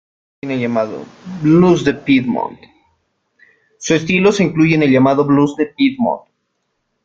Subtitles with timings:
[3.77, 6.25] Su estilo se incluye en el llamado Blues de Piedmont.